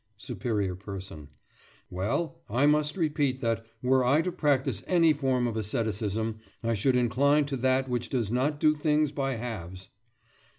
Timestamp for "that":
3.41-3.63, 7.57-7.87